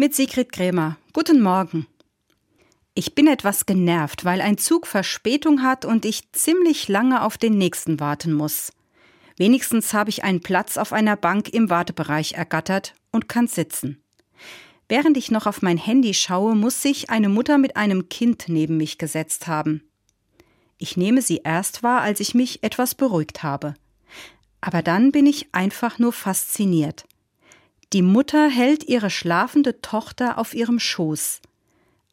[0.00, 0.96] Mit Sigrid Krämer.
[1.12, 1.86] Guten Morgen.
[2.94, 7.58] Ich bin etwas genervt, weil ein Zug Verspätung hat und ich ziemlich lange auf den
[7.58, 8.72] nächsten warten muss.
[9.36, 14.02] Wenigstens habe ich einen Platz auf einer Bank im Wartebereich ergattert und kann sitzen.
[14.88, 18.78] Während ich noch auf mein Handy schaue, muss sich eine Mutter mit einem Kind neben
[18.78, 19.82] mich gesetzt haben.
[20.78, 23.74] Ich nehme sie erst wahr, als ich mich etwas beruhigt habe.
[24.62, 27.04] Aber dann bin ich einfach nur fasziniert.
[27.92, 31.40] Die Mutter hält ihre schlafende Tochter auf ihrem Schoß.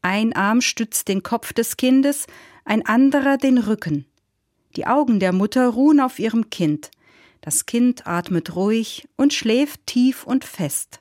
[0.01, 2.25] Ein Arm stützt den Kopf des Kindes,
[2.65, 4.05] ein anderer den Rücken.
[4.75, 6.89] Die Augen der Mutter ruhen auf ihrem Kind.
[7.41, 10.99] Das Kind atmet ruhig und schläft tief und fest.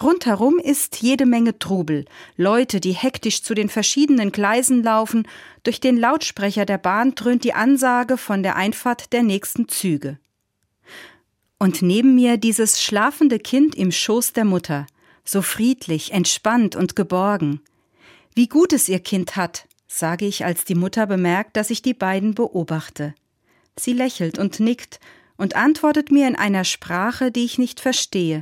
[0.00, 5.28] Rundherum ist jede Menge Trubel, Leute, die hektisch zu den verschiedenen Gleisen laufen,
[5.62, 10.18] durch den Lautsprecher der Bahn dröhnt die Ansage von der Einfahrt der nächsten Züge.
[11.62, 14.84] Und neben mir dieses schlafende Kind im Schoß der Mutter,
[15.24, 17.60] so friedlich, entspannt und geborgen.
[18.34, 21.94] Wie gut es ihr Kind hat, sage ich, als die Mutter bemerkt, dass ich die
[21.94, 23.14] beiden beobachte.
[23.78, 24.98] Sie lächelt und nickt
[25.36, 28.40] und antwortet mir in einer Sprache, die ich nicht verstehe.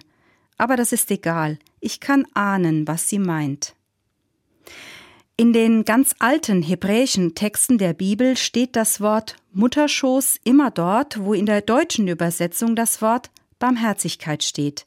[0.57, 3.75] Aber das ist egal, ich kann ahnen, was sie meint.
[5.41, 11.33] In den ganz alten hebräischen Texten der Bibel steht das Wort Mutterschoß immer dort, wo
[11.33, 14.85] in der deutschen Übersetzung das Wort Barmherzigkeit steht.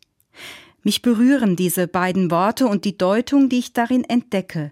[0.83, 4.71] Mich berühren diese beiden Worte und die Deutung, die ich darin entdecke.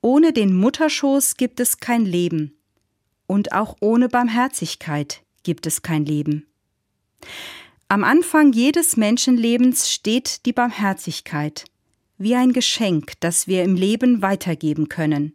[0.00, 2.56] Ohne den Mutterschoß gibt es kein Leben.
[3.26, 6.46] Und auch ohne Barmherzigkeit gibt es kein Leben.
[7.88, 11.64] Am Anfang jedes Menschenlebens steht die Barmherzigkeit
[12.18, 15.34] wie ein Geschenk, das wir im Leben weitergeben können.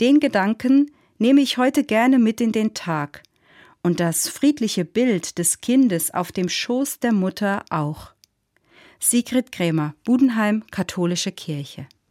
[0.00, 3.22] Den Gedanken nehme ich heute gerne mit in den Tag
[3.82, 8.12] und das friedliche Bild des Kindes auf dem Schoß der Mutter auch.
[8.98, 11.86] Sigrid Krämer, Budenheim, Katholische Kirche.